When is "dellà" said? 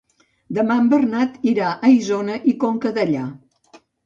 2.97-3.29